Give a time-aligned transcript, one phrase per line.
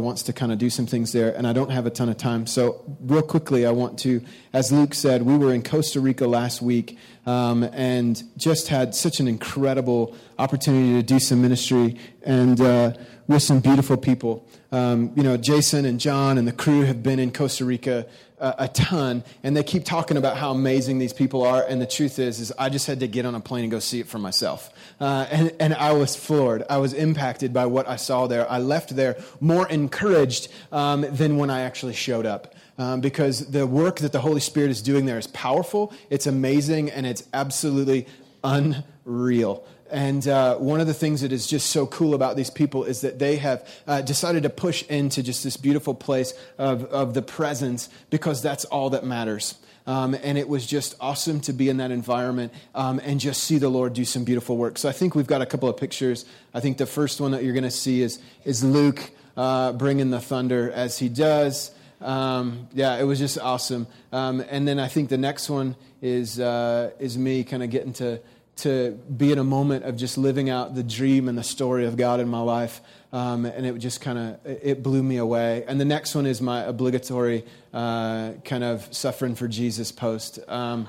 [0.00, 2.16] Wants to kind of do some things there, and I don't have a ton of
[2.16, 2.46] time.
[2.46, 6.60] So, real quickly, I want to, as Luke said, we were in Costa Rica last
[6.62, 12.92] week um, and just had such an incredible opportunity to do some ministry and uh,
[13.28, 14.46] with some beautiful people.
[14.72, 18.06] Um, you know, Jason and John and the crew have been in Costa Rica
[18.40, 21.62] a, ton, and they keep talking about how amazing these people are.
[21.62, 23.78] And the truth is, is I just had to get on a plane and go
[23.78, 24.72] see it for myself.
[25.00, 26.64] Uh, and, and I was floored.
[26.70, 28.50] I was impacted by what I saw there.
[28.50, 32.54] I left there more encouraged um, than when I actually showed up.
[32.78, 36.90] Um, because the work that the Holy Spirit is doing there is powerful, it's amazing,
[36.90, 38.06] and it's absolutely
[38.42, 39.66] unreal.
[39.90, 43.00] And uh, one of the things that is just so cool about these people is
[43.00, 47.22] that they have uh, decided to push into just this beautiful place of, of the
[47.22, 49.56] presence because that's all that matters.
[49.86, 53.58] Um, and it was just awesome to be in that environment um, and just see
[53.58, 54.78] the Lord do some beautiful work.
[54.78, 56.26] So I think we've got a couple of pictures.
[56.54, 60.10] I think the first one that you're going to see is, is Luke uh, bringing
[60.10, 61.72] the thunder as he does.
[62.00, 63.86] Um, yeah, it was just awesome.
[64.12, 67.92] Um, and then I think the next one is, uh, is me kind of getting
[67.94, 68.20] to
[68.62, 71.96] to be in a moment of just living out the dream and the story of
[71.96, 72.80] God in my life.
[73.12, 75.64] Um, and it just kind of it blew me away.
[75.66, 77.44] And the next one is my obligatory
[77.74, 80.38] uh, kind of suffering for Jesus post.
[80.48, 80.88] Um,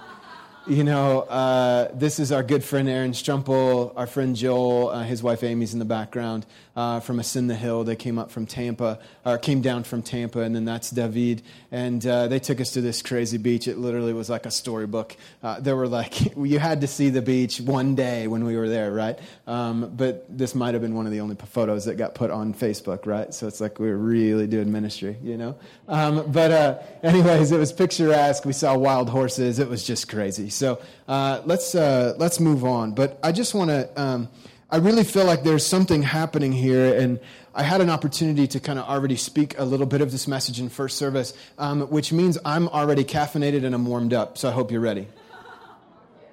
[0.68, 5.24] you know, uh, this is our good friend Aaron Strumpel, our friend Joel, uh, his
[5.24, 7.84] wife Amy's in the background uh, from Ascend the Hill.
[7.84, 11.42] They came up from Tampa, or came down from Tampa, and then that's David.
[11.72, 13.68] And uh, they took us to this crazy beach.
[13.68, 15.16] It literally was like a storybook.
[15.44, 18.70] Uh, there were like, you had to see the beach one day when we were
[18.70, 19.18] there, right?
[19.48, 22.54] Um, but this might have been one of the only photos that got put on
[22.54, 23.34] Facebook, right?
[23.34, 25.56] So it's like we were really doing ministry, you know?
[25.88, 28.46] Um, but, uh, anyways, it was picturesque.
[28.46, 29.60] We saw wild horses.
[29.60, 30.50] It was just crazy.
[30.50, 32.94] So uh, let's uh, let's move on.
[32.94, 34.02] But I just want to.
[34.02, 34.30] Um,
[34.72, 37.20] I really feel like there's something happening here, and
[37.54, 40.62] I had an opportunity to kind of already speak a little bit of this message
[40.62, 44.38] in first service, um, which means I'm already caffeinated and I'm warmed up.
[44.38, 45.08] So I hope you're ready.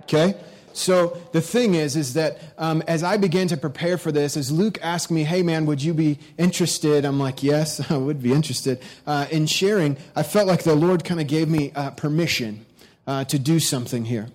[0.02, 0.36] Okay.
[0.72, 4.52] So the thing is, is that um, as I began to prepare for this, as
[4.52, 8.32] Luke asked me, "Hey, man, would you be interested?" I'm like, "Yes, I would be
[8.32, 12.64] interested uh, in sharing." I felt like the Lord kind of gave me uh, permission
[13.08, 14.28] uh, to do something here.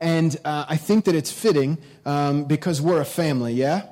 [0.00, 3.86] And uh, I think that it's fitting um, because we're a family, yeah?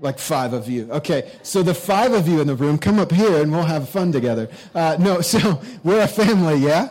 [0.00, 0.90] Like five of you.
[0.92, 3.88] Okay, so the five of you in the room, come up here and we'll have
[3.88, 4.48] fun together.
[4.74, 6.90] Uh, no, so we're a family, yeah?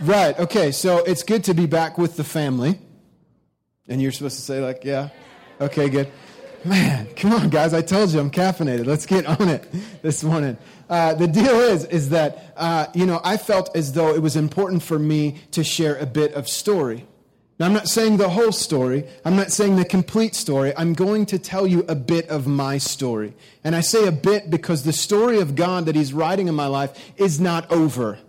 [0.00, 2.78] Right, okay, so it's good to be back with the family.
[3.88, 5.10] And you're supposed to say, like, yeah?
[5.60, 6.10] Okay, good.
[6.64, 7.74] Man, come on, guys.
[7.74, 8.86] I told you I'm caffeinated.
[8.86, 9.66] Let's get on it
[10.02, 10.56] this morning.
[10.88, 14.36] Uh, the deal is, is that, uh, you know, I felt as though it was
[14.36, 17.06] important for me to share a bit of story.
[17.58, 19.04] Now, I'm not saying the whole story.
[19.24, 20.72] I'm not saying the complete story.
[20.76, 23.34] I'm going to tell you a bit of my story.
[23.64, 26.66] And I say a bit because the story of God that He's writing in my
[26.66, 28.20] life is not over.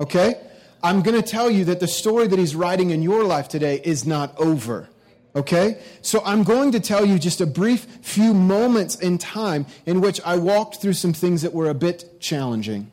[0.00, 0.34] Okay?
[0.82, 3.80] I'm going to tell you that the story that He's writing in your life today
[3.84, 4.88] is not over.
[5.38, 5.80] Okay?
[6.02, 10.20] So I'm going to tell you just a brief few moments in time in which
[10.24, 12.90] I walked through some things that were a bit challenging.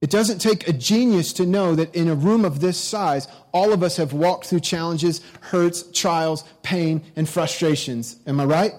[0.00, 3.72] It doesn't take a genius to know that in a room of this size, all
[3.72, 8.16] of us have walked through challenges, hurts, trials, pain, and frustrations.
[8.26, 8.72] Am I right?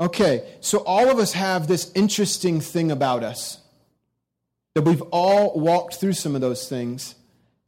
[0.00, 3.60] Okay, so all of us have this interesting thing about us
[4.74, 7.14] that we've all walked through some of those things,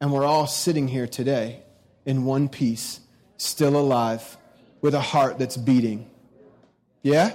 [0.00, 1.62] and we're all sitting here today
[2.06, 3.00] in one piece
[3.40, 4.36] still alive
[4.82, 6.10] with a heart that's beating.
[7.02, 7.32] Yeah?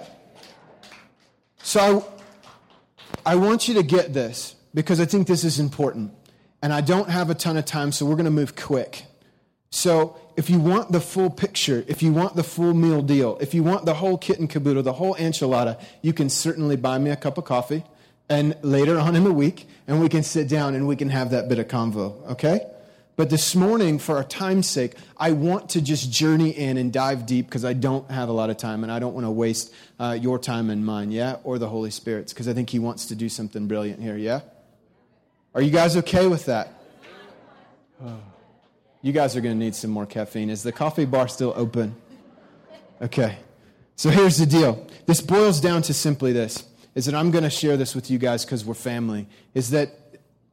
[1.64, 2.08] So
[3.26, 6.14] I, I want you to get this because I think this is important.
[6.62, 9.06] And I don't have a ton of time, so we're going to move quick.
[9.70, 13.54] So, if you want the full picture, if you want the full meal deal, if
[13.54, 17.12] you want the whole kit and caboodle, the whole enchilada, you can certainly buy me
[17.12, 17.84] a cup of coffee
[18.30, 21.32] and later on in the week, and we can sit down and we can have
[21.32, 22.62] that bit of convo, okay?
[23.16, 27.26] But this morning, for our time's sake, I want to just journey in and dive
[27.26, 29.74] deep because I don't have a lot of time and I don't want to waste
[30.00, 31.38] uh, your time and mine, yeah?
[31.46, 34.42] Or the Holy Spirit's because I think He wants to do something brilliant here, yeah?
[35.54, 36.74] Are you guys okay with that?
[39.02, 40.50] You guys are going to need some more caffeine.
[40.50, 41.96] Is the coffee bar still open?
[43.02, 43.38] Okay.
[43.96, 44.86] So here's the deal.
[45.06, 46.66] This boils down to simply this
[46.96, 49.28] is that I'm going to share this with you guys because we're family.
[49.54, 49.90] Is that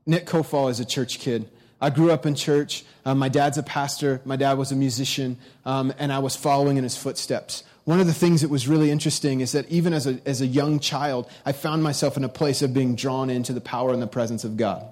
[0.07, 1.49] Nick Kofal is a church kid.
[1.83, 2.85] I grew up in church.
[3.05, 4.23] Um, my dad's a pastor.
[4.25, 5.37] My dad was a musician,
[5.67, 7.65] um, and I was following in his footsteps.
[7.85, 10.47] One of the things that was really interesting is that even as a, as a
[10.47, 14.01] young child, I found myself in a place of being drawn into the power and
[14.01, 14.85] the presence of God.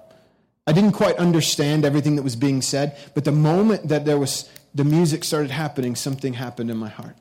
[0.67, 4.49] I didn't quite understand everything that was being said, but the moment that there was
[4.75, 7.15] the music started happening, something happened in my heart.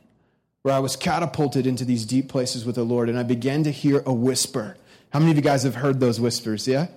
[0.62, 3.70] where I was catapulted into these deep places with the Lord, and I began to
[3.70, 4.76] hear a whisper.
[5.10, 6.68] How many of you guys have heard those whispers?
[6.68, 6.88] Yeah?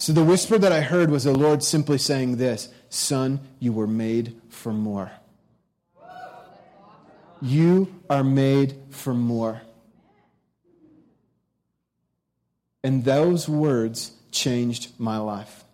[0.00, 3.86] So the whisper that I heard was the Lord simply saying this Son, you were
[3.86, 5.12] made for more.
[7.42, 9.60] You are made for more.
[12.82, 15.64] And those words changed my life.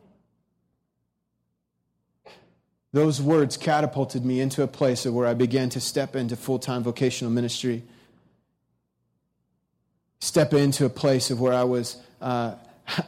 [2.92, 6.82] Those words catapulted me into a place where I began to step into full time
[6.82, 7.84] vocational ministry,
[10.18, 11.96] step into a place of where I was.
[12.20, 12.56] Uh,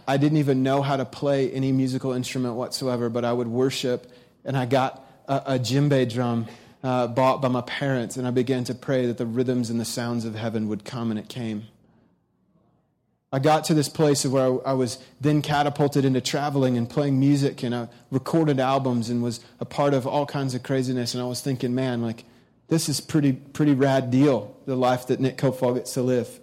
[0.06, 4.10] I didn't even know how to play any musical instrument whatsoever, but I would worship,
[4.44, 6.46] and I got a, a djembe drum
[6.82, 9.84] uh, bought by my parents, and I began to pray that the rhythms and the
[9.84, 11.66] sounds of heaven would come, and it came.
[13.30, 16.88] I got to this place of where I, I was then catapulted into traveling and
[16.88, 21.14] playing music, and I recorded albums and was a part of all kinds of craziness.
[21.14, 22.24] And I was thinking, man, like
[22.68, 26.40] this is pretty pretty rad deal, the life that Nick Kofal gets to live.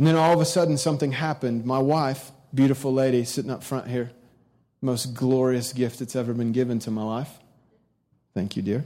[0.00, 1.66] And then all of a sudden, something happened.
[1.66, 4.10] My wife, beautiful lady sitting up front here,
[4.80, 7.28] most glorious gift that's ever been given to my life.
[8.32, 8.84] Thank you, dear.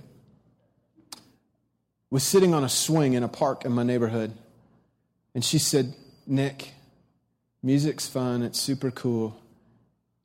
[2.10, 4.36] Was sitting on a swing in a park in my neighborhood.
[5.36, 5.94] And she said,
[6.26, 6.72] Nick,
[7.62, 9.40] music's fun, it's super cool.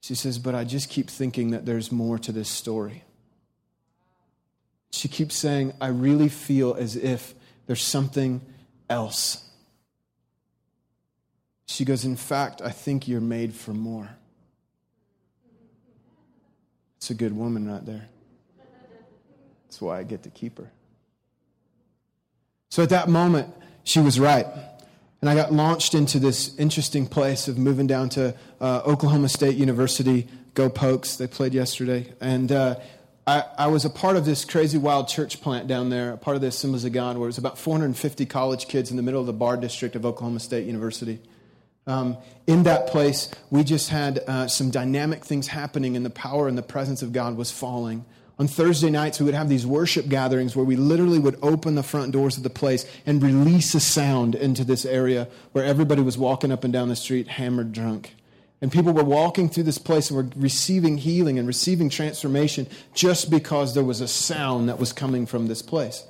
[0.01, 3.03] She says, but I just keep thinking that there's more to this story.
[4.89, 7.35] She keeps saying, I really feel as if
[7.68, 8.42] there's something
[8.89, 9.45] else.
[11.69, 14.10] She goes, In fact, I think you're made for more.
[16.98, 18.10] It's a good woman right there.
[19.68, 20.71] That's why I get to keep her.
[22.69, 24.48] So at that moment, she was right.
[25.21, 29.56] And I got launched into this interesting place of moving down to uh, Oklahoma State
[29.56, 30.27] University.
[30.56, 31.18] Go Pokes!
[31.18, 32.12] They played yesterday.
[32.19, 32.80] And uh,
[33.27, 36.36] I, I, was a part of this crazy wild church plant down there, a part
[36.36, 39.21] of the Assemblies of God, where it was about 450 college kids in the middle
[39.21, 41.19] of the bar district of Oklahoma State University.
[41.89, 46.47] Um, in that place, we just had uh, some dynamic things happening, and the power
[46.47, 48.06] and the presence of God was falling.
[48.38, 51.83] On Thursday nights, we would have these worship gatherings where we literally would open the
[51.83, 56.18] front doors of the place and release a sound into this area where everybody was
[56.18, 58.15] walking up and down the street hammered drunk.
[58.62, 63.31] And people were walking through this place and were receiving healing and receiving transformation just
[63.31, 66.06] because there was a sound that was coming from this place.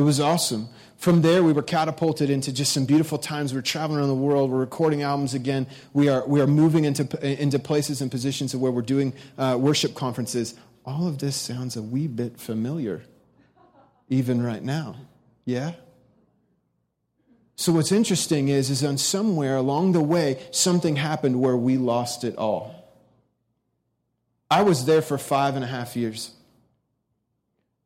[0.00, 0.70] It was awesome.
[0.96, 3.52] From there, we were catapulted into just some beautiful times.
[3.52, 4.50] We're traveling around the world.
[4.50, 5.66] We're recording albums again.
[5.92, 9.58] We are, we are moving into, into places and positions of where we're doing uh,
[9.60, 10.54] worship conferences.
[10.86, 13.02] All of this sounds a wee bit familiar,
[14.08, 14.96] even right now.
[15.44, 15.72] Yeah?
[17.56, 22.24] So what's interesting is, is on somewhere along the way, something happened where we lost
[22.24, 22.90] it all.
[24.50, 26.30] I was there for five and a half years.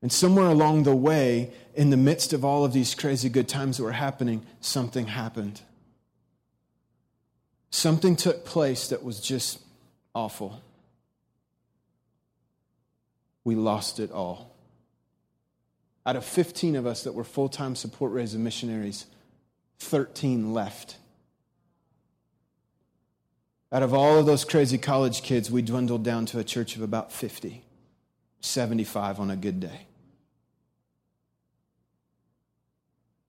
[0.05, 3.79] And somewhere along the way, in the midst of all of these crazy good times
[3.79, 5.63] that were happening, something happened.
[7.71, 9.61] Something took place that was just
[10.15, 10.61] awful.
[13.45, 14.55] We lost it all.
[16.05, 19.07] Out of 15 of us that were full time support raising missionaries,
[19.79, 20.99] 13 left.
[23.73, 26.83] Out of all of those crazy college kids, we dwindled down to a church of
[26.83, 27.65] about 50,
[28.43, 29.87] 75 on a good day.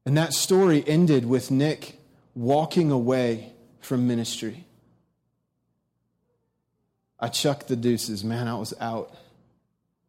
[0.06, 2.00] And that story ended with Nick
[2.36, 4.66] walking away from ministry.
[7.20, 8.24] I chucked the deuces.
[8.24, 9.16] Man, I was out.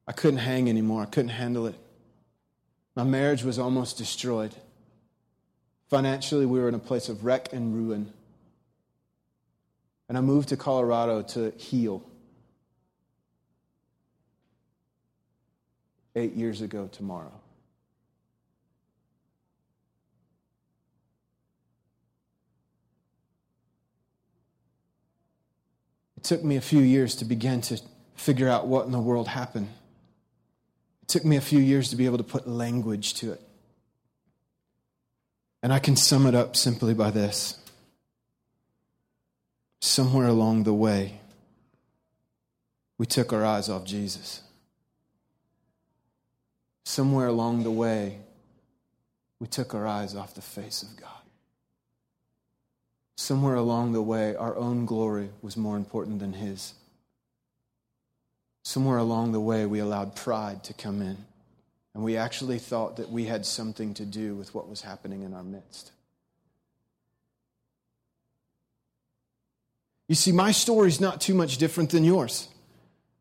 [0.07, 1.03] I couldn't hang anymore.
[1.03, 1.77] I couldn't handle it.
[2.95, 4.55] My marriage was almost destroyed.
[5.89, 8.13] Financially, we were in a place of wreck and ruin.
[10.09, 12.03] And I moved to Colorado to heal.
[16.15, 17.33] Eight years ago tomorrow.
[26.27, 27.81] Took me a few years to begin to
[28.17, 29.69] figure out what in the world happened.
[31.03, 33.41] It took me a few years to be able to put language to it.
[35.63, 37.59] And I can sum it up simply by this.
[39.81, 41.21] Somewhere along the way,
[42.99, 44.43] we took our eyes off Jesus.
[46.85, 48.19] Somewhere along the way,
[49.39, 51.26] we took our eyes off the face of God
[53.17, 56.75] somewhere along the way, our own glory was more important than His.
[58.63, 61.17] Somewhere along the way, we allowed pride to come in,
[61.95, 65.35] and we actually thought that we had something to do with what was happening in
[65.35, 65.93] our midst.
[70.09, 72.49] You see, my story is not too much different than yours.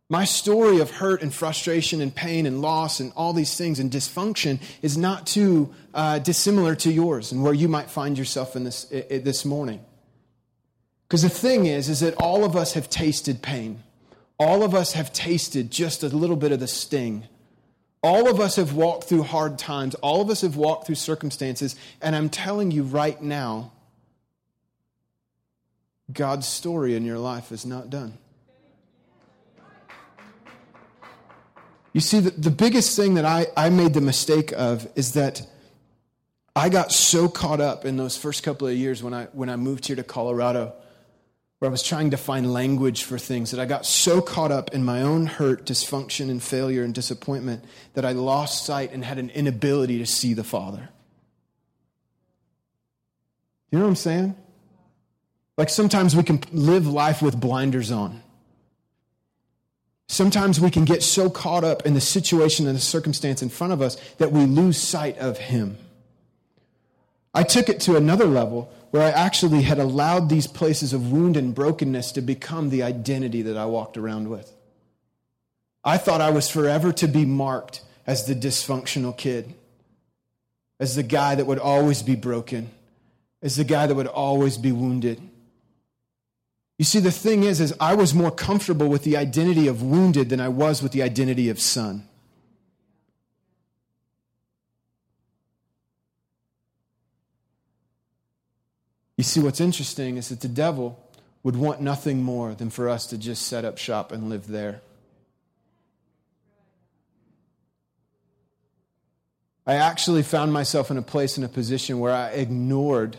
[0.10, 3.90] My story of hurt and frustration and pain and loss and all these things and
[3.90, 8.64] dysfunction is not too uh, dissimilar to yours and where you might find yourself in
[8.64, 9.84] this, this morning.
[11.08, 13.82] Because the thing is, is that all of us have tasted pain.
[14.38, 17.24] All of us have tasted just a little bit of the sting.
[18.04, 19.96] All of us have walked through hard times.
[19.96, 21.76] All of us have walked through circumstances.
[22.00, 23.72] And I'm telling you right now,
[26.12, 28.20] God's story in your life is not done.
[31.96, 35.48] You see, the, the biggest thing that I, I made the mistake of is that
[36.54, 39.56] I got so caught up in those first couple of years when I, when I
[39.56, 40.74] moved here to Colorado,
[41.60, 44.74] where I was trying to find language for things, that I got so caught up
[44.74, 49.18] in my own hurt, dysfunction, and failure and disappointment that I lost sight and had
[49.18, 50.90] an inability to see the Father.
[53.72, 54.36] You know what I'm saying?
[55.58, 58.22] Like sometimes we can live life with blinders on.
[60.08, 63.74] Sometimes we can get so caught up in the situation and the circumstance in front
[63.74, 65.78] of us that we lose sight of Him.
[67.34, 71.36] I took it to another level where I actually had allowed these places of wound
[71.36, 74.56] and brokenness to become the identity that I walked around with.
[75.84, 79.54] I thought I was forever to be marked as the dysfunctional kid,
[80.80, 82.72] as the guy that would always be broken,
[83.42, 85.22] as the guy that would always be wounded.
[86.78, 90.30] You see, the thing is, is I was more comfortable with the identity of wounded
[90.30, 92.08] than I was with the identity of son.
[99.18, 101.00] You see, what's interesting is that the devil
[101.44, 104.82] would want nothing more than for us to just set up shop and live there.
[109.66, 113.18] I actually found myself in a place, in a position where I ignored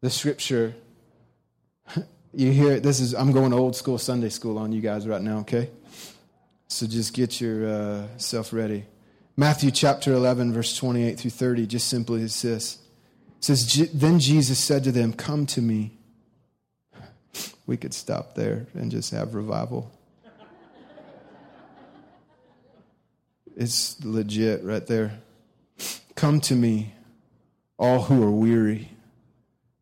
[0.00, 0.74] the scripture
[2.34, 5.38] you hear this is I'm going old school Sunday school on you guys right now,
[5.38, 5.70] okay?
[6.68, 8.84] So just get yourself uh, ready.
[9.36, 12.78] Matthew chapter 11, verse 28 through 30, just simply is this.
[13.40, 15.96] Says, Then Jesus said to them, Come to me.
[17.66, 19.92] We could stop there and just have revival.
[23.56, 25.18] It's legit right there.
[26.14, 26.94] Come to me,
[27.78, 28.90] all who are weary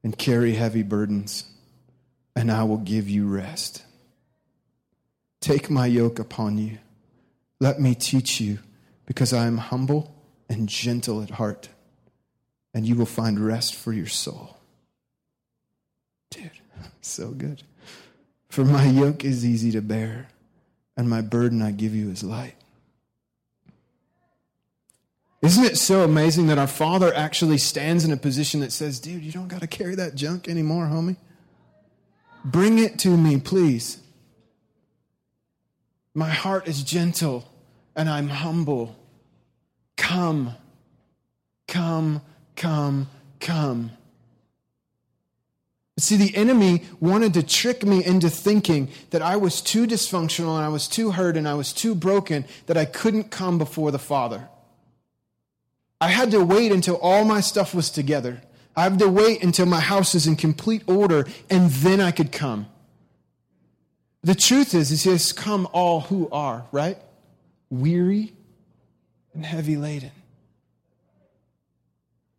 [0.03, 1.45] and carry heavy burdens
[2.37, 3.83] and I will give you rest.
[5.41, 6.79] Take my yoke upon you.
[7.59, 8.59] Let me teach you,
[9.07, 10.15] because I am humble
[10.49, 11.71] and gentle at heart,
[12.75, 14.59] and you will find rest for your soul.
[16.31, 16.51] Dude,
[17.01, 17.63] so good.
[18.49, 20.29] For my yoke is easy to bear,
[20.97, 22.55] and my burden I give you is light.
[25.41, 29.23] Isn't it so amazing that our Father actually stands in a position that says, dude,
[29.23, 31.17] you don't got to carry that junk anymore, homie?
[32.47, 33.99] Bring it to me, please.
[36.15, 37.45] My heart is gentle
[37.97, 38.95] and I'm humble.
[39.97, 40.55] Come,
[41.67, 42.23] come,
[42.55, 43.09] come,
[43.41, 43.91] come.
[45.99, 50.65] See, the enemy wanted to trick me into thinking that I was too dysfunctional and
[50.65, 53.99] I was too hurt and I was too broken that I couldn't come before the
[53.99, 54.49] Father.
[56.01, 58.41] I had to wait until all my stuff was together.
[58.77, 62.31] I have to wait until my house is in complete order and then I could
[62.31, 62.67] come.
[64.23, 66.99] The truth is, is he says, Come all who are, right?
[67.71, 68.35] Weary
[69.33, 70.11] and heavy laden.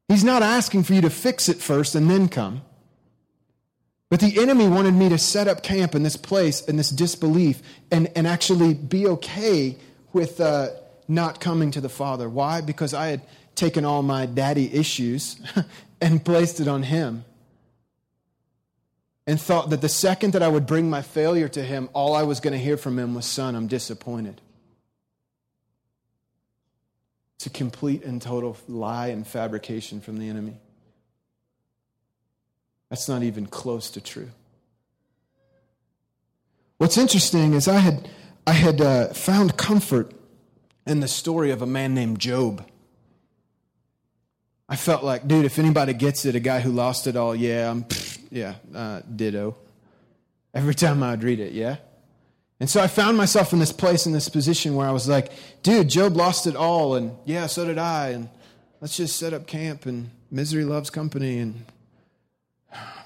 [0.08, 2.62] He's not asking for you to fix it first and then come.
[4.10, 7.62] But the enemy wanted me to set up camp in this place, in this disbelief,
[7.91, 9.75] and, and actually be okay
[10.13, 10.70] with uh,
[11.08, 12.29] not coming to the Father.
[12.29, 12.62] Why?
[12.62, 13.22] Because I had
[13.56, 15.41] taken all my daddy issues
[16.01, 17.25] and placed it on him.
[19.25, 22.24] And thought that the second that I would bring my failure to him, all I
[22.24, 24.39] was going to hear from him was, Son, I'm disappointed.
[27.36, 30.60] It's a complete and total lie and fabrication from the enemy.
[32.89, 34.30] That's not even close to true.
[36.77, 38.08] What's interesting is I had,
[38.46, 40.13] I had uh, found comfort
[40.86, 42.66] in the story of a man named Job.
[44.69, 47.71] I felt like, dude, if anybody gets it, a guy who lost it all, yeah,
[47.71, 49.55] I'm, pfft, yeah, uh, ditto.
[50.53, 51.77] Every time I'd read it, yeah.
[52.59, 55.31] And so I found myself in this place, in this position where I was like,
[55.63, 58.29] dude, Job lost it all, and yeah, so did I, and
[58.81, 61.65] let's just set up camp, and misery loves company, and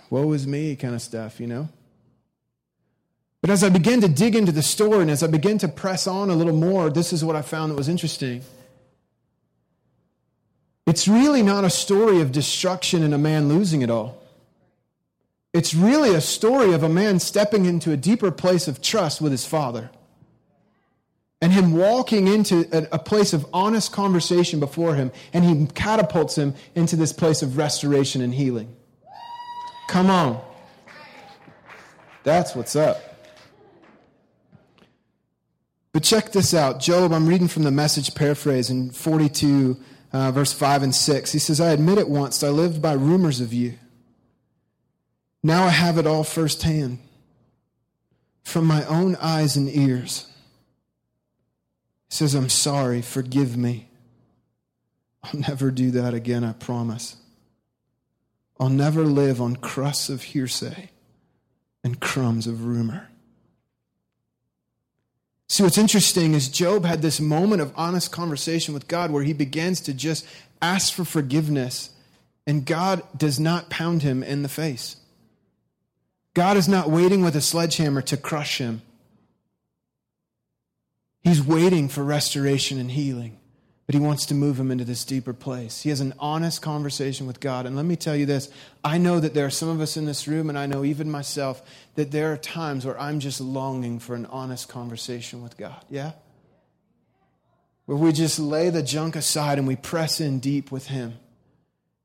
[0.10, 1.70] woe is me kind of stuff, you know?
[3.42, 6.06] But as I began to dig into the story and as I began to press
[6.06, 8.44] on a little more, this is what I found that was interesting.
[10.92, 14.22] It's really not a story of destruction and a man losing it all.
[15.54, 19.32] It's really a story of a man stepping into a deeper place of trust with
[19.32, 19.90] his father.
[21.42, 26.56] and him walking into a, place of honest conversation before him, and he catapults him
[26.76, 28.76] into this place of restoration and healing.
[29.88, 30.42] Come on.
[32.24, 32.98] That's what's up.
[35.94, 36.82] But check this out.
[36.82, 39.78] Job, I'm reading from the message paraphrase in 42,
[40.14, 41.32] uh, verse 5 and 6.
[41.32, 43.76] He says, I admit it once, I lived by rumors of you.
[45.44, 47.00] Now I have it all firsthand
[48.44, 50.28] from my own eyes and ears.
[52.10, 53.90] He says, I'm sorry, forgive me.
[55.24, 57.16] I'll never do that again, I promise.
[58.60, 60.92] I'll never live on crusts of hearsay
[61.84, 63.10] and crumbs of rumor.
[65.52, 69.34] See, what's interesting is Job had this moment of honest conversation with God where he
[69.34, 70.26] begins to just
[70.62, 71.90] ask for forgiveness,
[72.48, 74.96] and God does not pound him in the face.
[76.34, 78.82] God is not waiting with a sledgehammer to crush him.
[81.22, 83.38] He's waiting for restoration and healing,
[83.92, 85.82] but he wants to move him into this deeper place.
[85.82, 87.66] He has an honest conversation with God.
[87.66, 88.50] And let me tell you this
[88.86, 91.12] I know that there are some of us in this room, and I know even
[91.12, 91.62] myself,
[91.96, 95.84] that there are times where I'm just longing for an honest conversation with God.
[95.90, 96.14] Yeah?
[97.86, 101.20] Where we just lay the junk aside and we press in deep with Him.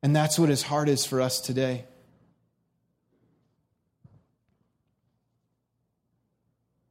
[0.03, 1.85] And that's what His heart is for us today.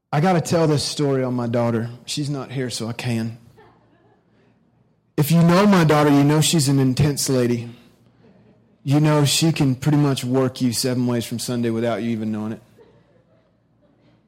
[0.09, 1.89] I got to tell this story on my daughter.
[2.05, 3.39] She's not here, so I can.
[5.17, 7.69] If you know my daughter, you know she's an intense lady.
[8.83, 12.31] You know she can pretty much work you seven ways from Sunday without you even
[12.31, 12.61] knowing it.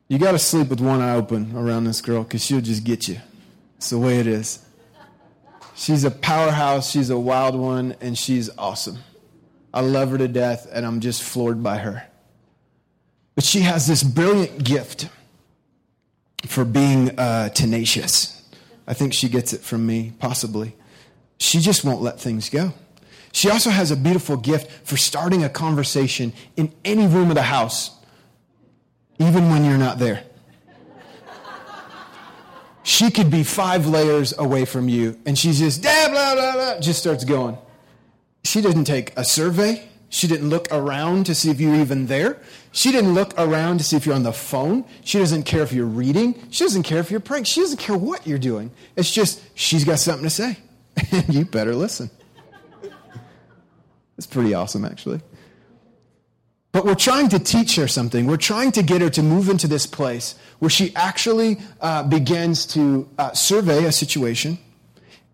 [0.07, 3.07] You got to sleep with one eye open around this girl because she'll just get
[3.07, 3.19] you.
[3.75, 4.65] It's the way it is.
[5.75, 8.97] She's a powerhouse, she's a wild one, and she's awesome.
[9.73, 12.07] I love her to death, and I'm just floored by her.
[13.35, 15.09] But she has this brilliant gift
[16.47, 18.36] for being uh, tenacious.
[18.87, 20.75] I think she gets it from me, possibly.
[21.37, 22.73] She just won't let things go.
[23.33, 27.43] She also has a beautiful gift for starting a conversation in any room of the
[27.43, 27.91] house,
[29.19, 30.23] even when you're not there.
[32.83, 36.99] She could be five layers away from you, and she's just, blah, blah, blah, just
[36.99, 37.57] starts going.
[38.45, 39.87] She doesn't take a survey.
[40.09, 42.39] She didn't look around to see if you're even there.
[42.71, 44.85] She didn't look around to see if you're on the phone.
[45.03, 46.41] She doesn't care if you're reading.
[46.49, 47.43] She doesn't care if you're praying.
[47.43, 48.71] She doesn't care what you're doing.
[48.95, 50.57] It's just she's got something to say.
[51.11, 52.09] And you better listen.
[54.17, 55.21] It's pretty awesome, actually.
[56.71, 58.27] But we're trying to teach her something.
[58.27, 62.65] We're trying to get her to move into this place where she actually uh, begins
[62.67, 64.57] to uh, survey a situation.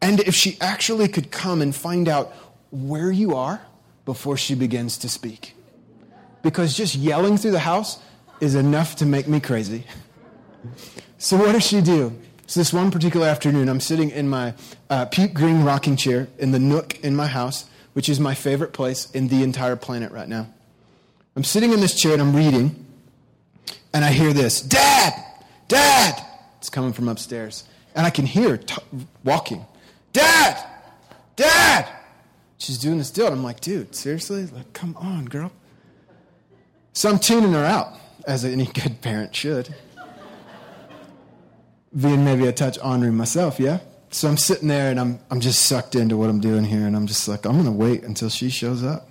[0.02, 2.34] And if she actually could come and find out
[2.72, 3.62] where you are,
[4.06, 5.56] before she begins to speak.
[6.42, 8.00] Because just yelling through the house
[8.40, 9.86] is enough to make me crazy.
[11.18, 12.20] So, what does she do?
[12.48, 14.54] So, this one particular afternoon, I'm sitting in my
[14.90, 19.10] uh, green rocking chair in the nook in my house, which is my favorite place
[19.12, 20.48] in the entire planet right now.
[21.36, 22.86] I'm sitting in this chair and I'm reading,
[23.94, 25.14] and I hear this Dad!
[25.68, 26.22] Dad!
[26.60, 27.64] It's coming from upstairs.
[27.96, 28.76] And I can hear t-
[29.24, 29.66] walking.
[30.12, 30.58] Dad!
[31.36, 31.88] Dad!
[32.64, 33.28] She's doing this deal.
[33.28, 34.46] And I'm like, dude, seriously?
[34.46, 35.52] Like, come on, girl.
[36.94, 37.94] So I'm tuning her out,
[38.26, 39.76] as any good parent should.
[41.96, 43.80] Being maybe a touch ornery myself, yeah?
[44.10, 46.86] So I'm sitting there and I'm, I'm just sucked into what I'm doing here.
[46.88, 49.10] And I'm just like, I'm going to wait until she shows up.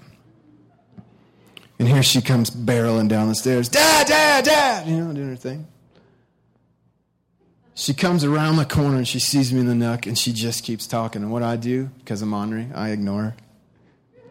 [1.78, 3.68] And here she comes barreling down the stairs.
[3.68, 4.86] Dad, dad, dad!
[4.86, 5.66] You know, doing her thing.
[7.74, 10.62] She comes around the corner and she sees me in the nook and she just
[10.62, 11.22] keeps talking.
[11.22, 13.36] And what I do, because I'm ornery, I ignore her,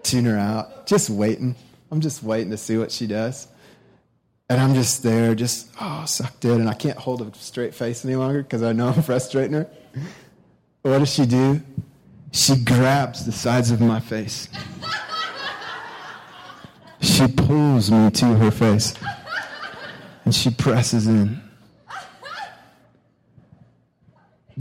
[0.04, 1.56] tune her out, just waiting.
[1.89, 3.47] I'm just waiting to see what she does.
[4.49, 6.60] And I'm just there, just, oh, sucked in.
[6.60, 9.69] And I can't hold a straight face any longer because I know I'm frustrating her.
[10.84, 11.62] What does she do?
[12.32, 14.49] She grabs the sides of my face.
[17.01, 18.93] She pulls me to her face.
[20.25, 21.41] And she presses in.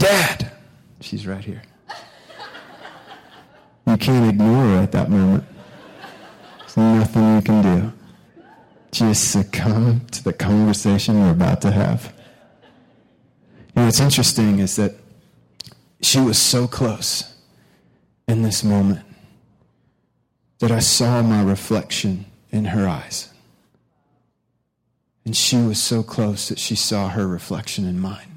[0.01, 0.51] Dad!
[0.99, 1.61] She's right here.
[3.85, 5.43] You can't ignore her at that moment.
[6.59, 7.93] There's nothing you can do.
[8.91, 12.11] Just succumb to the conversation you're about to have.
[13.75, 14.95] Know, what's interesting is that
[16.01, 17.35] she was so close
[18.27, 19.05] in this moment
[20.59, 23.31] that I saw my reflection in her eyes.
[25.25, 28.31] And she was so close that she saw her reflection in mine.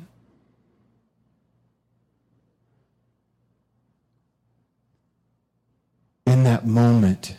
[6.34, 7.36] in moment,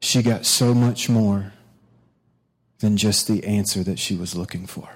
[0.00, 1.52] she got so much more
[2.80, 4.88] than just the answer that she was looking for.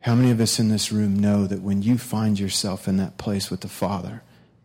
[0.00, 3.18] How many of us in this room know that when you find yourself in that
[3.18, 4.22] place with the Father,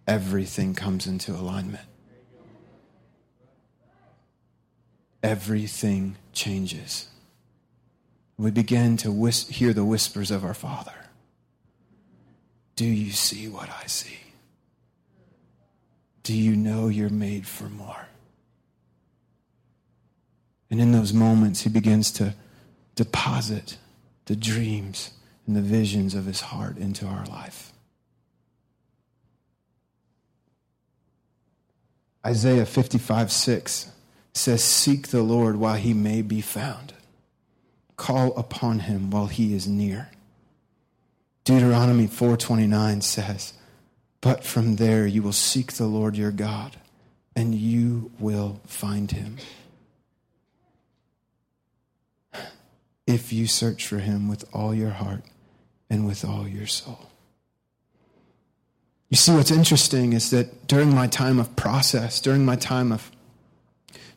[0.08, 1.86] everything comes into alignment?
[5.22, 7.10] Everything changes.
[8.38, 10.94] We begin to whis- hear the whispers of our Father.
[12.76, 14.25] Do you see what I see?
[16.26, 18.08] Do you know you're made for more?
[20.72, 22.34] And in those moments, he begins to
[22.96, 23.78] deposit
[24.26, 25.12] the dreams
[25.46, 27.72] and the visions of his heart into our life.
[32.26, 33.92] Isaiah 55 6
[34.34, 36.94] says, Seek the Lord while he may be found,
[37.98, 40.10] call upon him while he is near.
[41.44, 43.54] Deuteronomy 4:29 says,
[44.26, 46.78] "But from there you will seek the Lord your God,
[47.36, 49.38] and you will find him."
[53.06, 55.24] If you search for him with all your heart
[55.92, 57.12] and with all your soul.
[59.10, 63.12] You see, what's interesting is that during my time of process, during my time of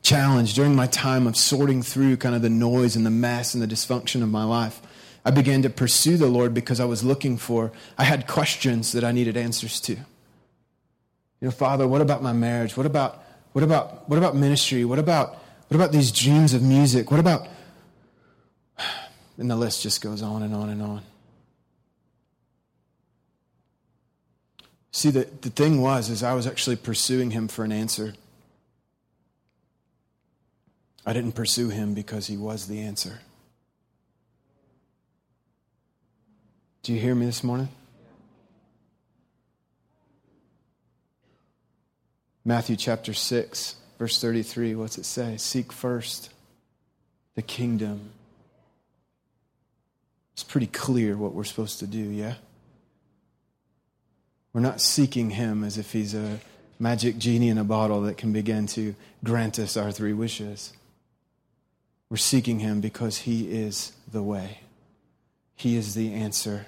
[0.01, 3.63] challenge, during my time of sorting through kind of the noise and the mess and
[3.63, 4.81] the dysfunction of my life,
[5.29, 9.05] I began to pursue the Lord because I was looking for, I had questions that
[9.05, 9.93] I needed answers to.
[9.93, 10.03] You
[11.43, 12.79] know, Father, what about my marriage?
[12.79, 14.87] What about, what about, what about ministry?
[14.87, 15.37] What about,
[15.69, 17.11] what about these dreams of music?
[17.11, 17.47] What about,
[19.37, 21.03] and the list just goes on and on and on.
[24.93, 28.15] See, the, the thing was, is I was actually pursuing him for an answer.
[31.05, 33.21] I didn't pursue him because he was the answer.
[36.89, 37.69] Do you hear me this morning?
[42.47, 45.37] Matthew chapter 6, verse 33, what's it say?
[45.37, 46.31] Seek first
[47.35, 48.13] the kingdom.
[50.33, 52.37] It's pretty clear what we're supposed to do, yeah?
[54.55, 56.41] We're not seeking Him as if He's a
[56.79, 60.73] magic genie in a bottle that can begin to grant us our three wishes.
[62.09, 64.61] We're seeking Him because He is the way,
[65.55, 66.65] He is the answer.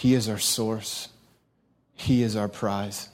[0.00, 1.10] He is our source.
[1.92, 3.10] He is our prize.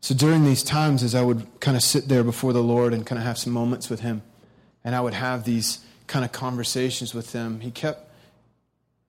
[0.00, 3.06] So during these times, as I would kind of sit there before the Lord and
[3.06, 4.22] kind of have some moments with Him,
[4.82, 8.10] and I would have these kind of conversations with Him, He kept,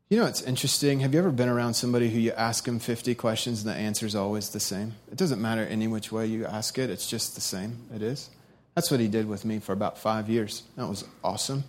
[0.07, 0.99] you know, it's interesting.
[0.99, 4.05] Have you ever been around somebody who you ask them 50 questions and the answer
[4.05, 4.93] is always the same?
[5.11, 7.87] It doesn't matter any which way you ask it, it's just the same.
[7.91, 8.29] It is.
[8.75, 10.61] That's what He did with me for about five years.
[10.75, 11.63] That was awesome.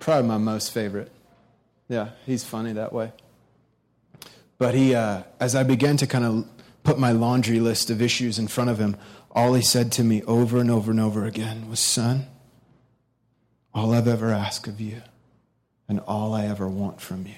[0.00, 1.12] Probably my most favorite.
[1.88, 3.12] Yeah, he's funny that way.
[4.58, 6.48] But he, uh, as I began to kind of
[6.82, 8.96] put my laundry list of issues in front of him,
[9.30, 12.26] all he said to me over and over and over again was, Son,
[13.72, 15.02] all I've ever asked of you
[15.88, 17.34] and all I ever want from you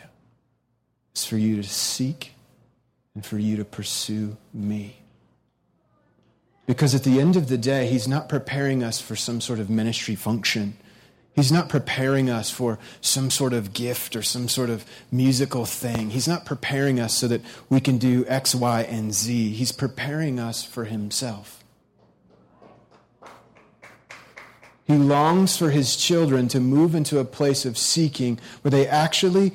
[1.15, 2.33] is for you to seek
[3.15, 4.97] and for you to pursue me.
[6.67, 9.69] Because at the end of the day, he's not preparing us for some sort of
[9.69, 10.77] ministry function.
[11.35, 16.11] He's not preparing us for some sort of gift or some sort of musical thing.
[16.11, 17.41] He's not preparing us so that
[17.71, 19.53] we can do X, Y, and Z.
[19.53, 21.65] He's preparing us for Himself.
[24.85, 29.53] He longs for His children to move into a place of seeking where they actually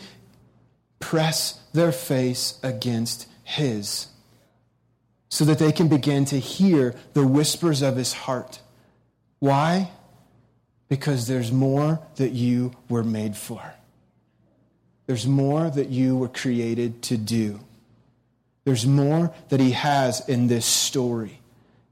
[1.00, 4.08] press their face against His
[5.30, 8.62] so that they can begin to hear the whispers of His heart.
[9.38, 9.92] Why?
[10.90, 13.74] Because there's more that you were made for.
[15.06, 17.60] There's more that you were created to do.
[18.64, 21.40] There's more that He has in this story.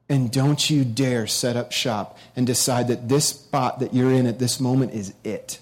[0.07, 4.27] And don't you dare set up shop and decide that this spot that you're in
[4.27, 5.59] at this moment is it.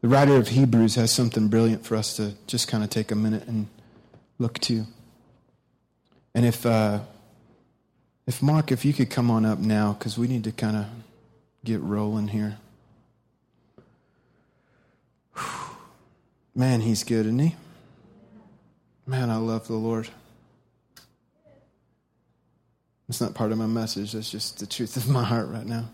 [0.00, 3.16] The writer of Hebrews has something brilliant for us to just kind of take a
[3.16, 3.66] minute and
[4.38, 4.84] look to.
[6.34, 7.00] And if, uh,
[8.26, 10.86] if Mark, if you could come on up now, because we need to kind of
[11.64, 12.58] get rolling here.
[16.54, 17.56] Man, he's good, isn't he?
[19.06, 20.08] Man, I love the Lord.
[23.08, 25.88] It's not part of my message, that's just the truth of my heart right now.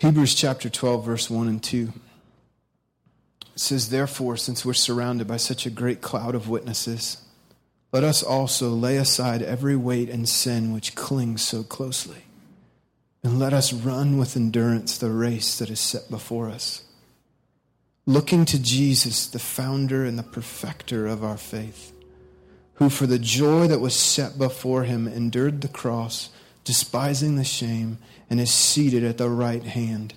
[0.00, 1.92] Hebrews chapter 12, verse 1 and 2.
[3.42, 7.18] It says, Therefore, since we're surrounded by such a great cloud of witnesses,
[7.92, 12.24] let us also lay aside every weight and sin which clings so closely.
[13.22, 16.82] And let us run with endurance the race that is set before us,
[18.06, 21.92] looking to Jesus, the founder and the perfecter of our faith,
[22.76, 26.30] who for the joy that was set before him endured the cross,
[26.64, 30.14] despising the shame, and is seated at the right hand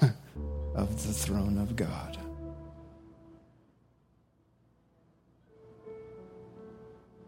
[0.74, 2.18] of the throne of God.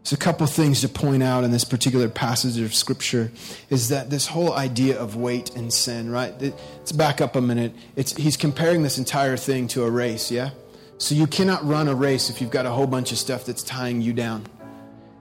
[0.07, 3.29] So, a couple things to point out in this particular passage of Scripture
[3.69, 6.33] is that this whole idea of weight and sin, right?
[6.39, 7.73] Let's back up a minute.
[7.97, 10.51] It's, he's comparing this entire thing to a race, yeah?
[10.97, 13.63] So, you cannot run a race if you've got a whole bunch of stuff that's
[13.63, 14.45] tying you down.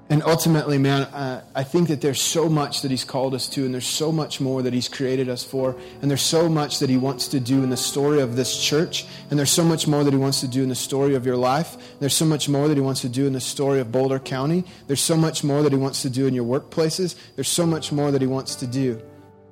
[0.08, 3.64] And ultimately, man, uh, I think that there's so much that He's called us to,
[3.64, 6.88] and there's so much more that He's created us for, and there's so much that
[6.88, 10.04] He wants to do in the story of this church, and there's so much more
[10.04, 11.76] that He wants to do in the story of your life.
[11.98, 14.64] There's so much more that He wants to do in the story of Boulder County.
[14.86, 17.16] There's so much more that He wants to do in your workplaces.
[17.34, 19.02] There's so much more that He wants to do.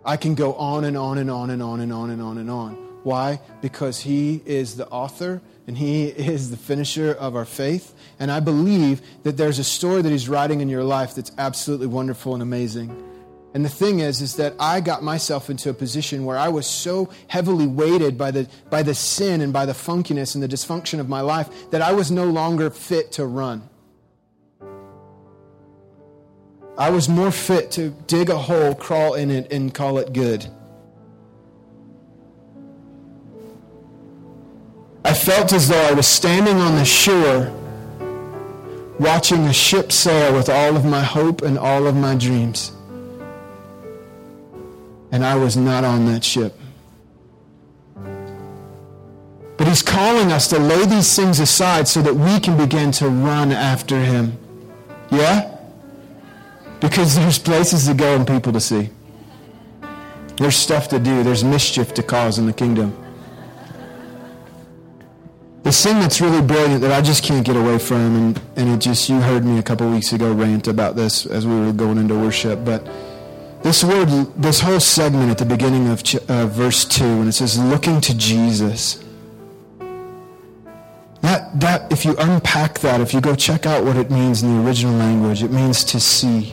[0.04, 2.50] I can go on and on and on and on and on and on and
[2.50, 2.74] on.
[3.02, 3.40] Why?
[3.60, 7.94] Because He is the author and He is the finisher of our faith.
[8.18, 11.86] And I believe that there's a story that He's writing in your life that's absolutely
[11.86, 13.10] wonderful and amazing.
[13.54, 16.66] And the thing is, is that I got myself into a position where I was
[16.66, 20.98] so heavily weighted by the, by the sin and by the funkiness and the dysfunction
[20.98, 23.68] of my life that I was no longer fit to run.
[26.76, 30.48] I was more fit to dig a hole, crawl in it, and call it good.
[35.14, 37.48] I felt as though I was standing on the shore
[38.98, 42.72] watching a ship sail with all of my hope and all of my dreams.
[45.12, 46.58] And I was not on that ship.
[49.56, 53.08] But he's calling us to lay these things aside so that we can begin to
[53.08, 54.36] run after him.
[55.12, 55.56] Yeah?
[56.80, 58.90] Because there's places to go and people to see.
[60.38, 61.22] There's stuff to do.
[61.22, 63.03] There's mischief to cause in the kingdom.
[65.64, 68.80] The thing that's really brilliant that I just can't get away from, and, and it
[68.80, 71.96] just, you heard me a couple weeks ago rant about this as we were going
[71.96, 72.86] into worship, but
[73.62, 77.58] this word, this whole segment at the beginning of uh, verse 2, when it says,
[77.58, 79.02] looking to Jesus,
[81.22, 84.54] that, that, if you unpack that, if you go check out what it means in
[84.54, 86.52] the original language, it means to see.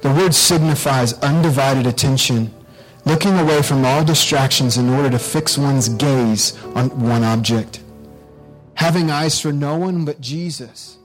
[0.00, 2.52] The word signifies undivided attention,
[3.04, 7.78] looking away from all distractions in order to fix one's gaze on one object
[8.74, 10.98] having eyes for no one but Jesus.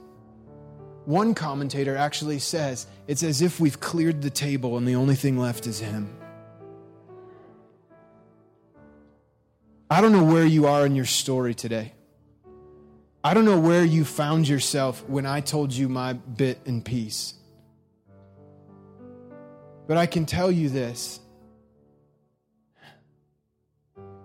[1.04, 5.38] One commentator actually says it's as if we've cleared the table and the only thing
[5.38, 6.14] left is Him.
[9.90, 11.94] I don't know where you are in your story today.
[13.24, 17.34] I don't know where you found yourself when I told you my bit and piece.
[19.86, 21.20] But I can tell you this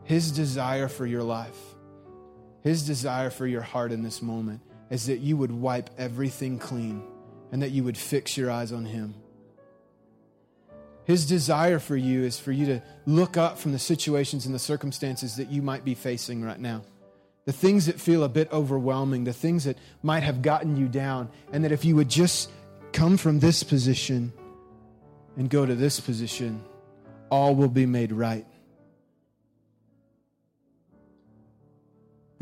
[0.03, 1.72] His desire for your life
[2.63, 7.03] his desire for your heart in this moment is that you would wipe everything clean
[7.51, 9.15] and that you would fix your eyes on Him.
[11.05, 14.59] His desire for you is for you to look up from the situations and the
[14.59, 16.83] circumstances that you might be facing right now.
[17.45, 21.29] The things that feel a bit overwhelming, the things that might have gotten you down,
[21.51, 22.49] and that if you would just
[22.93, 24.31] come from this position
[25.35, 26.63] and go to this position,
[27.29, 28.45] all will be made right.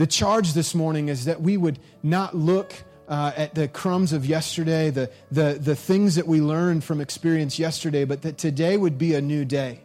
[0.02, 2.74] The charge this morning is that we would not look
[3.08, 7.60] uh, at the crumbs of yesterday, the, the, the things that we learned from experience
[7.60, 9.82] yesterday, but that today would be a new day.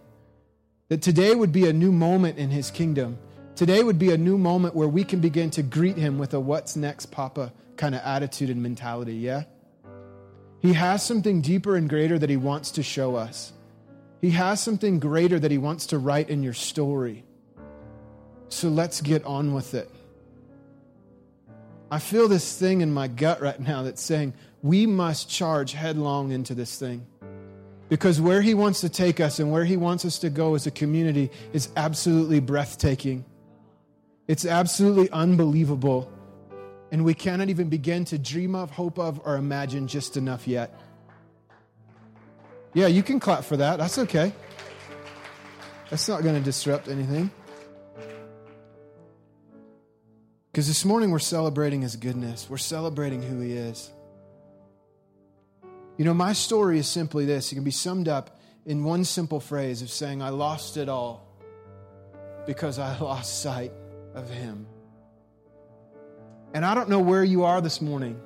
[0.89, 3.19] That today would be a new moment in His kingdom.
[3.57, 6.41] Today would be a new moment where we can begin to greet Him with a
[6.41, 9.43] what's next, Papa kind of attitude and mentality, yeah?
[10.63, 13.53] He has something deeper and greater that He wants to show us.
[14.23, 17.23] He has something greater that He wants to write in your story.
[18.49, 19.91] So let's get on with it.
[21.91, 26.33] I feel this thing in my gut right now that's saying we must charge headlong
[26.33, 27.07] into this thing.
[27.89, 30.67] Because where he wants to take us and where he wants us to go as
[30.67, 33.25] a community is absolutely breathtaking.
[34.27, 36.11] It's absolutely unbelievable.
[36.91, 40.75] And we cannot even begin to dream of, hope of, or imagine just enough yet.
[42.75, 43.79] Yeah, you can clap for that.
[43.79, 44.33] That's okay.
[45.91, 47.31] That's not going to disrupt anything.
[50.57, 53.91] Because this morning we're celebrating His goodness, we're celebrating who He is.
[55.99, 59.39] You know, my story is simply this it can be summed up in one simple
[59.39, 61.29] phrase of saying, I lost it all
[62.47, 63.71] because I lost sight
[64.15, 64.67] of Him.
[66.55, 68.19] And I don't know where you are this morning.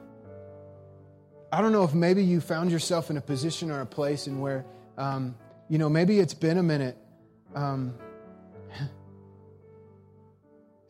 [1.51, 4.39] I don't know if maybe you found yourself in a position or a place in
[4.39, 4.65] where
[4.97, 5.35] um,
[5.69, 6.97] you know, maybe it's been a minute
[7.57, 7.93] um,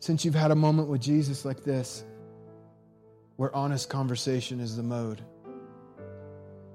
[0.00, 2.04] since you've had a moment with Jesus like this,
[3.36, 5.22] where honest conversation is the mode.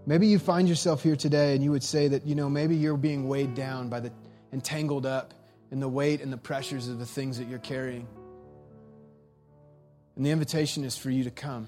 [0.06, 2.98] Maybe you find yourself here today and you would say that, you know, maybe you're
[2.98, 4.12] being weighed down by the
[4.52, 5.34] and tangled up
[5.72, 8.08] in the weight and the pressures of the things that you're carrying.
[10.16, 11.68] And the invitation is for you to come.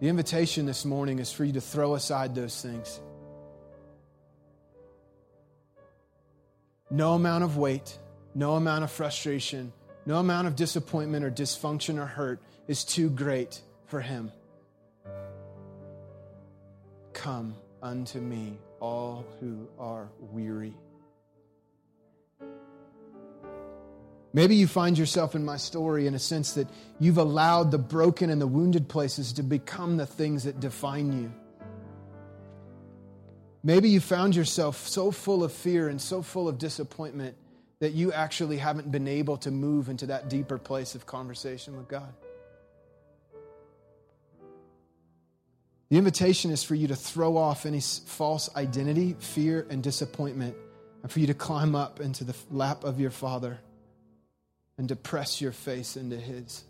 [0.00, 3.00] The invitation this morning is for you to throw aside those things.
[6.90, 7.98] No amount of weight,
[8.34, 9.72] no amount of frustration,
[10.06, 14.32] no amount of disappointment or dysfunction or hurt is too great for Him.
[17.12, 20.74] Come unto me, all who are weary.
[24.32, 26.68] Maybe you find yourself in my story in a sense that
[27.00, 31.32] you've allowed the broken and the wounded places to become the things that define you.
[33.62, 37.36] Maybe you found yourself so full of fear and so full of disappointment
[37.80, 41.88] that you actually haven't been able to move into that deeper place of conversation with
[41.88, 42.12] God.
[45.88, 50.54] The invitation is for you to throw off any false identity, fear, and disappointment,
[51.02, 53.58] and for you to climb up into the lap of your Father
[54.78, 56.62] and to press your face into His.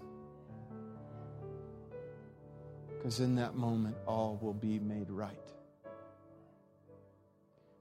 [2.96, 5.36] Because in that moment, all will be made right.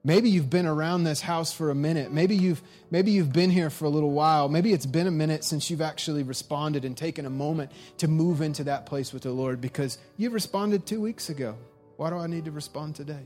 [0.03, 2.11] Maybe you've been around this house for a minute.
[2.11, 4.47] Maybe you've, maybe you've been here for a little while.
[4.47, 8.39] Maybe it's been a minute since you've actually responded and taken a moment to move
[8.39, 11.57] into that place with the Lord because you responded two weeks ago.
[11.97, 13.25] Why do I need to respond today?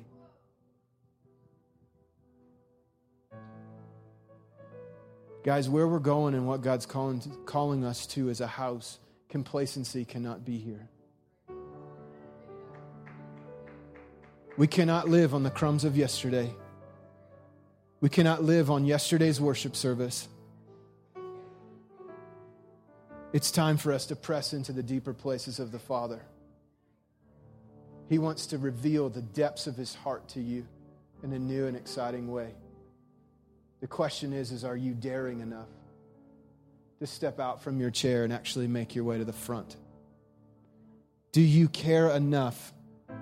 [5.43, 8.97] Guys, where we're going and what God's calling, calling us to as a house,
[9.29, 10.89] complacency cannot be here.
[14.57, 16.55] We cannot live on the crumbs of yesterday.
[18.03, 20.27] We cannot live on yesterday's worship service.
[23.31, 26.21] It's time for us to press into the deeper places of the Father.
[28.09, 30.67] He wants to reveal the depths of his heart to you
[31.23, 32.49] in a new and exciting way.
[33.79, 35.69] The question is, is are you daring enough
[36.99, 39.77] to step out from your chair and actually make your way to the front?
[41.31, 42.73] Do you care enough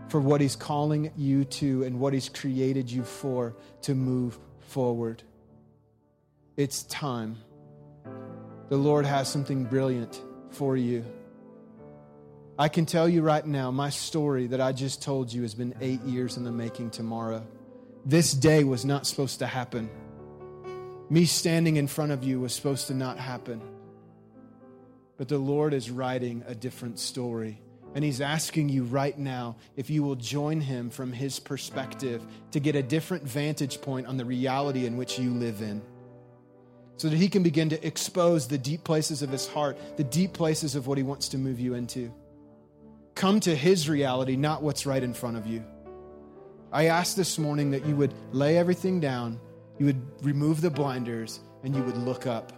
[0.08, 4.40] for what he's calling you to and what he's created you for to move
[4.72, 5.22] forward?
[6.56, 7.38] It's time.
[8.70, 11.06] The Lord has something brilliant for you.
[12.58, 15.76] I can tell you right now, my story that I just told you has been
[15.82, 17.46] eight years in the making tomorrow.
[18.06, 19.90] This day was not supposed to happen.
[21.10, 23.62] Me standing in front of you was supposed to not happen.
[25.18, 27.62] But the Lord is writing a different story.
[27.94, 32.60] And He's asking you right now if you will join Him from His perspective to
[32.60, 35.82] get a different vantage point on the reality in which you live in.
[36.98, 40.34] So that He can begin to expose the deep places of His heart, the deep
[40.34, 42.14] places of what He wants to move you into.
[43.16, 45.64] Come to His reality, not what's right in front of you.
[46.72, 49.40] I ask this morning that you would lay everything down
[49.82, 52.54] you would remove the blinders and you would look up.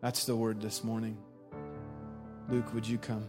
[0.00, 1.16] That's the word this morning.
[2.48, 3.28] Luke, would you come?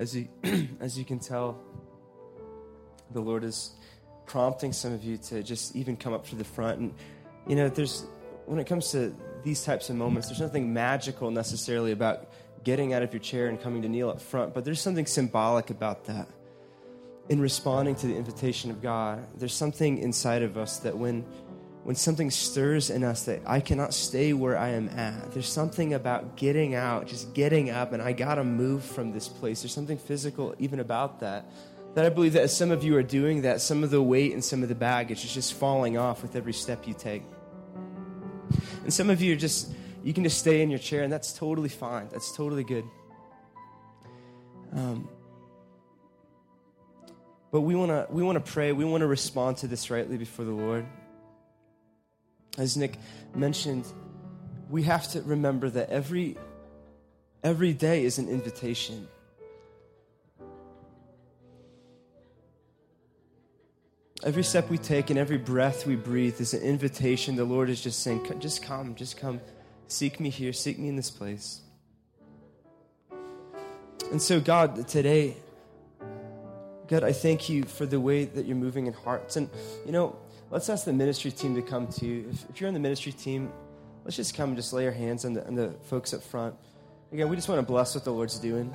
[0.00, 0.28] As you,
[0.80, 1.60] as you can tell,
[3.10, 3.72] the Lord is
[4.24, 6.78] prompting some of you to just even come up to the front.
[6.78, 6.94] And,
[7.46, 8.06] you know, there's,
[8.46, 12.30] when it comes to these types of moments, there's nothing magical necessarily about
[12.64, 15.68] getting out of your chair and coming to kneel up front, but there's something symbolic
[15.68, 16.28] about that.
[17.28, 21.26] In responding to the invitation of God, there's something inside of us that when
[21.82, 25.32] when something stirs in us that I cannot stay where I am at.
[25.32, 29.62] There's something about getting out, just getting up, and I gotta move from this place.
[29.62, 31.46] There's something physical even about that.
[31.94, 34.32] That I believe that as some of you are doing that, some of the weight
[34.32, 37.22] and some of the baggage is just falling off with every step you take.
[38.84, 39.72] And some of you are just,
[40.04, 42.08] you can just stay in your chair, and that's totally fine.
[42.12, 42.84] That's totally good.
[44.72, 45.08] Um,
[47.50, 48.70] but we want to we want to pray.
[48.70, 50.86] We want to respond to this rightly before the Lord.
[52.58, 52.98] As Nick
[53.34, 53.86] mentioned,
[54.68, 56.36] we have to remember that every
[57.42, 59.08] every day is an invitation.
[64.22, 67.36] Every step we take and every breath we breathe is an invitation.
[67.36, 69.40] The Lord is just saying, just come, just come.
[69.88, 71.62] Seek me here, seek me in this place.
[74.10, 75.36] And so, God, today,
[76.86, 79.36] God, I thank you for the way that you're moving in hearts.
[79.36, 79.48] And,
[79.86, 80.16] you know,
[80.50, 82.28] let's ask the ministry team to come to you.
[82.30, 83.52] If, if you're on the ministry team,
[84.04, 86.22] let's let's just come and just lay our hands on the, on the folks up
[86.22, 86.56] front.
[87.12, 88.74] Again, we just want to bless what the Lord's doing.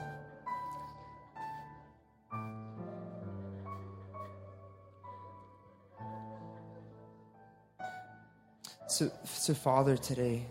[8.87, 10.45] So, so Father, today,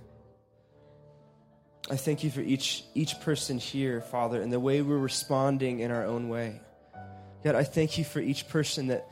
[1.91, 5.91] I thank you for each, each person here, Father, and the way we're responding in
[5.91, 6.61] our own way.
[7.43, 9.09] God, I thank you for each person that,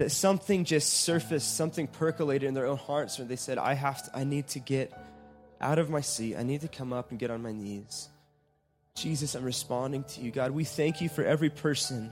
[0.00, 4.02] that something just surfaced, something percolated in their own hearts where they said, I have
[4.04, 4.90] to, I need to get
[5.60, 6.36] out of my seat.
[6.38, 8.08] I need to come up and get on my knees.
[8.94, 10.30] Jesus, I'm responding to you.
[10.30, 12.10] God, we thank you for every person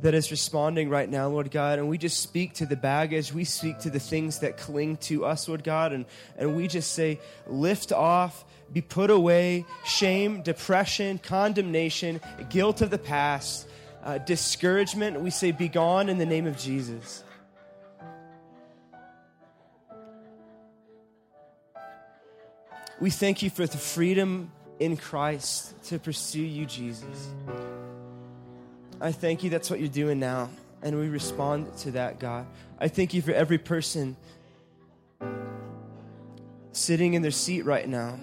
[0.00, 1.78] that is responding right now, Lord God.
[1.78, 3.34] And we just speak to the baggage.
[3.34, 5.92] We speak to the things that cling to us, Lord God.
[5.92, 6.06] And,
[6.38, 12.96] and we just say, lift off, be put away, shame, depression, condemnation, guilt of the
[12.96, 13.68] past,
[14.04, 15.20] uh, discouragement.
[15.20, 17.24] We say, be gone in the name of Jesus.
[23.00, 27.28] We thank you for the freedom in Christ to pursue you, Jesus.
[29.00, 30.50] I thank you that's what you're doing now.
[30.82, 32.46] And we respond to that, God.
[32.78, 34.16] I thank you for every person
[36.72, 38.18] sitting in their seat right now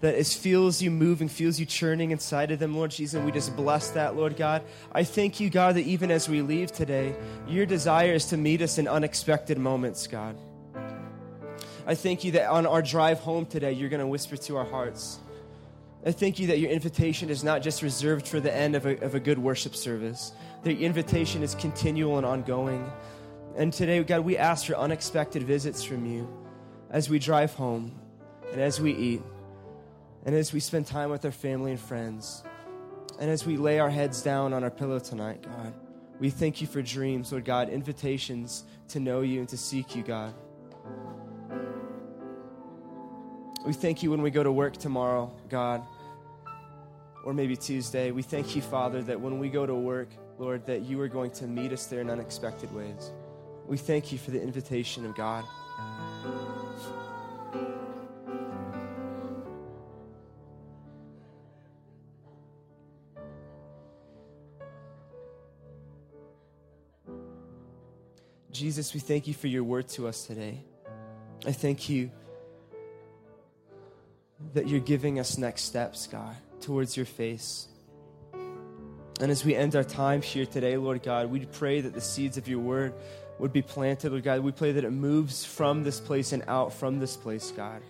[0.00, 3.14] that feels you moving, feels you churning inside of them, Lord Jesus.
[3.14, 4.62] And we just bless that, Lord God.
[4.92, 7.16] I thank you, God, that even as we leave today,
[7.48, 10.36] your desire is to meet us in unexpected moments, God.
[11.84, 14.64] I thank you that on our drive home today, you're going to whisper to our
[14.64, 15.18] hearts.
[16.06, 19.02] I thank you that your invitation is not just reserved for the end of a,
[19.04, 20.32] of a good worship service,
[20.62, 22.88] that your invitation is continual and ongoing.
[23.56, 26.28] And today, God, we ask for unexpected visits from you
[26.90, 27.98] as we drive home
[28.52, 29.22] and as we eat
[30.24, 32.42] and as we spend time with our family and friends
[33.18, 35.74] and as we lay our heads down on our pillow tonight, God.
[36.20, 40.02] We thank you for dreams, Lord God, invitations to know you and to seek you,
[40.02, 40.34] God.
[43.64, 45.82] We thank you when we go to work tomorrow, God,
[47.24, 48.10] or maybe Tuesday.
[48.10, 50.08] We thank you, Father, that when we go to work,
[50.38, 53.12] Lord, that you are going to meet us there in unexpected ways.
[53.66, 55.44] We thank you for the invitation of God.
[68.58, 70.58] Jesus, we thank you for your word to us today.
[71.46, 72.10] I thank you
[74.52, 77.68] that you're giving us next steps, God, towards your face.
[79.20, 82.36] And as we end our time here today, Lord God, we pray that the seeds
[82.36, 82.94] of your word
[83.38, 84.40] would be planted, Lord God.
[84.40, 87.80] We pray that it moves from this place and out from this place, God.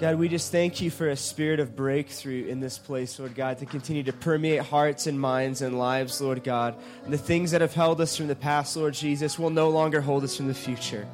[0.00, 3.58] God, we just thank you for a spirit of breakthrough in this place, Lord God,
[3.58, 6.76] to continue to permeate hearts and minds and lives, Lord God.
[7.04, 10.00] And the things that have held us from the past, Lord Jesus, will no longer
[10.00, 11.08] hold us from the future.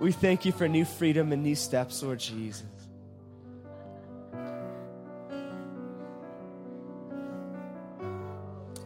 [0.00, 2.64] We thank you for new freedom and new steps, Lord Jesus.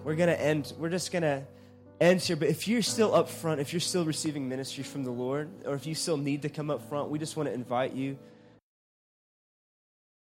[0.05, 1.43] We're going to end, we're just going to
[2.01, 2.37] ends here.
[2.37, 5.75] But if you're still up front, if you're still receiving ministry from the Lord, or
[5.75, 8.19] if you still need to come up front, we just want to invite you